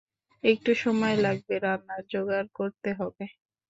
[0.43, 3.25] একটু সময় লাগবে, রান্নার জোগাড় করতে হবে।